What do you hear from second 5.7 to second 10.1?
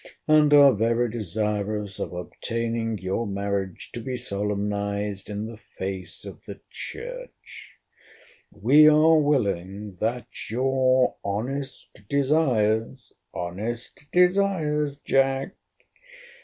face of the church: We are willing